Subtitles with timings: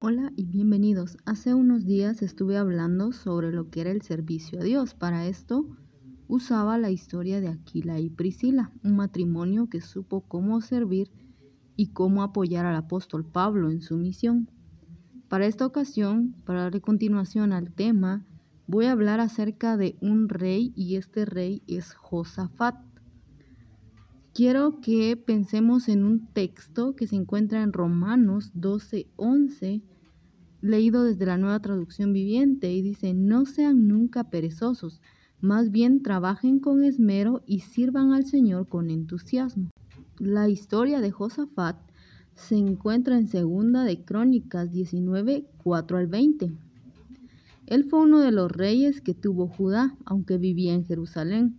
[0.00, 1.16] Hola y bienvenidos.
[1.26, 4.94] Hace unos días estuve hablando sobre lo que era el servicio a Dios.
[4.94, 5.66] Para esto
[6.28, 11.10] usaba la historia de Aquila y Priscila, un matrimonio que supo cómo servir
[11.74, 14.48] y cómo apoyar al apóstol Pablo en su misión.
[15.26, 18.24] Para esta ocasión, para darle continuación al tema,
[18.68, 22.76] voy a hablar acerca de un rey y este rey es Josafat.
[24.38, 29.82] Quiero que pensemos en un texto que se encuentra en Romanos 12:11,
[30.60, 35.00] leído desde la nueva traducción viviente, y dice, no sean nunca perezosos,
[35.40, 39.70] más bien trabajen con esmero y sirvan al Señor con entusiasmo.
[40.20, 41.76] La historia de Josafat
[42.36, 46.52] se encuentra en segunda de Crónicas 19, 4 al 20.
[47.66, 51.56] Él fue uno de los reyes que tuvo Judá, aunque vivía en Jerusalén.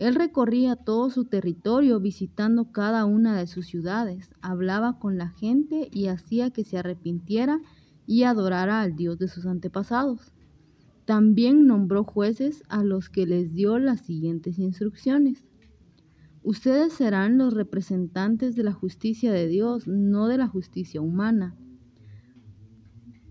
[0.00, 5.90] Él recorría todo su territorio visitando cada una de sus ciudades, hablaba con la gente
[5.92, 7.60] y hacía que se arrepintiera
[8.06, 10.32] y adorara al Dios de sus antepasados.
[11.04, 15.44] También nombró jueces a los que les dio las siguientes instrucciones.
[16.42, 21.58] Ustedes serán los representantes de la justicia de Dios, no de la justicia humana.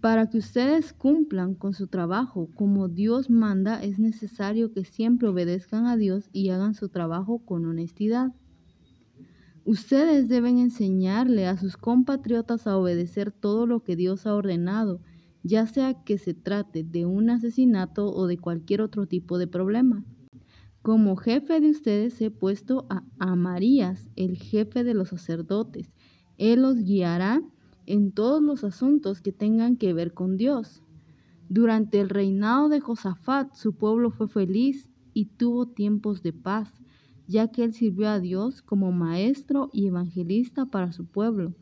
[0.00, 5.86] Para que ustedes cumplan con su trabajo como Dios manda, es necesario que siempre obedezcan
[5.86, 8.32] a Dios y hagan su trabajo con honestidad.
[9.66, 15.02] Ustedes deben enseñarle a sus compatriotas a obedecer todo lo que Dios ha ordenado,
[15.42, 20.02] ya sea que se trate de un asesinato o de cualquier otro tipo de problema.
[20.80, 25.92] Como jefe de ustedes he puesto a Amarías, el jefe de los sacerdotes.
[26.38, 27.42] Él los guiará
[27.90, 30.82] en todos los asuntos que tengan que ver con Dios.
[31.48, 36.72] Durante el reinado de Josafat, su pueblo fue feliz y tuvo tiempos de paz,
[37.26, 41.52] ya que él sirvió a Dios como maestro y evangelista para su pueblo.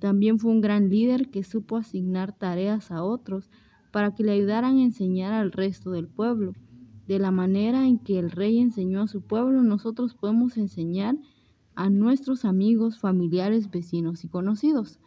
[0.00, 3.50] También fue un gran líder que supo asignar tareas a otros
[3.90, 6.52] para que le ayudaran a enseñar al resto del pueblo.
[7.08, 11.16] De la manera en que el rey enseñó a su pueblo, nosotros podemos enseñar
[11.74, 14.98] a nuestros amigos, familiares, vecinos y conocidos.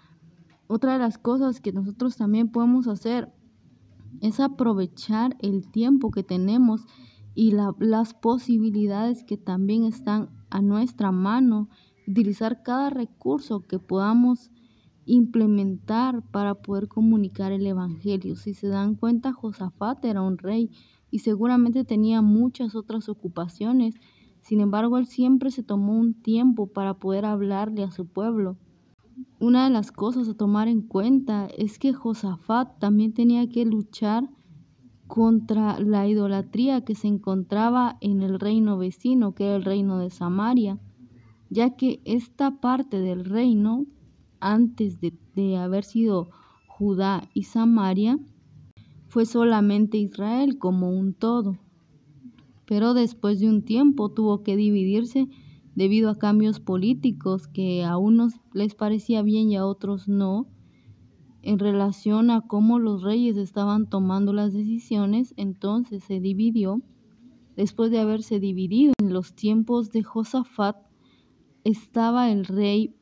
[0.68, 3.32] Otra de las cosas que nosotros también podemos hacer
[4.22, 6.86] es aprovechar el tiempo que tenemos
[7.36, 11.68] y las posibilidades que también están a nuestra mano,
[12.08, 14.52] utilizar cada recurso que podamos
[15.06, 18.36] implementar para poder comunicar el Evangelio.
[18.36, 20.72] Si se dan cuenta, Josafat era un rey
[21.12, 23.96] y seguramente tenía muchas otras ocupaciones.
[24.42, 28.58] Sin embargo, él siempre se tomó un tiempo para poder hablarle a su pueblo.
[29.44, 34.30] Una de las cosas a tomar en cuenta es que Josafat también tenía que luchar
[35.06, 40.12] contra la idolatría que se encontraba en el reino vecino, que era el reino de
[40.12, 40.80] Samaria,
[41.50, 43.86] ya que esta parte del reino,
[44.40, 46.30] antes de, de haber sido
[46.66, 48.20] Judá y Samaria,
[49.10, 51.58] fue solamente Israel como un todo.
[52.66, 55.28] Pero después de un tiempo tuvo que dividirse
[55.76, 60.48] debido a cambios políticos que a unos les parecía bien y a otros no,
[61.42, 66.82] en relación a cómo los reyes estaban tomando las decisiones, entonces se dividió.
[67.56, 70.78] Después de haberse dividido en los tiempos de Josafat,
[71.64, 72.96] estaba el rey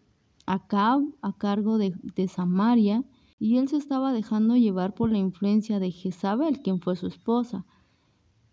[0.46, 3.04] Acab a cargo de, de Samaria
[3.40, 7.66] y él se estaba dejando llevar por la influencia de Jezabel, quien fue su esposa.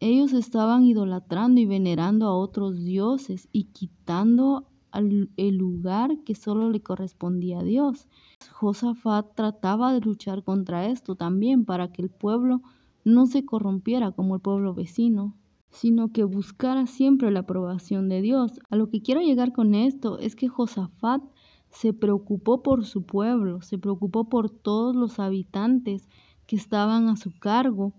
[0.01, 6.81] Ellos estaban idolatrando y venerando a otros dioses y quitando el lugar que solo le
[6.81, 8.09] correspondía a Dios.
[8.53, 12.63] Josafat trataba de luchar contra esto también para que el pueblo
[13.05, 15.35] no se corrompiera como el pueblo vecino,
[15.71, 18.61] sino que buscara siempre la aprobación de Dios.
[18.71, 21.23] A lo que quiero llegar con esto es que Josafat
[21.71, 26.09] se preocupó por su pueblo, se preocupó por todos los habitantes
[26.47, 27.93] que estaban a su cargo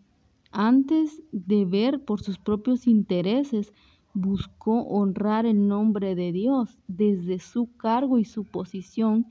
[0.52, 3.72] antes de ver por sus propios intereses,
[4.14, 9.28] buscó honrar el nombre de Dios desde su cargo y su posición,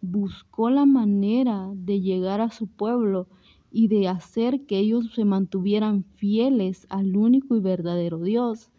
[0.00, 3.26] buscó la manera de llegar a su pueblo
[3.72, 8.70] y de hacer que ellos se mantuvieran fieles al único y verdadero Dios.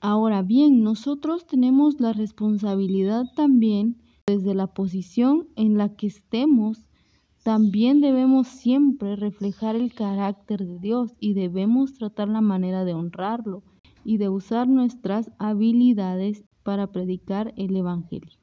[0.00, 3.96] Ahora bien, nosotros tenemos la responsabilidad también
[4.26, 6.84] desde la posición en la que estemos
[7.44, 13.62] también debemos siempre reflejar el carácter de Dios y debemos tratar la manera de honrarlo
[14.02, 18.38] y de usar nuestras habilidades para predicar el Evangelio.